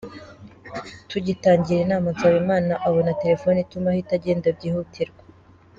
[1.09, 5.23] Tugitangira inama Nsabimana abona telefone ituma ahita agenda byihutirwa.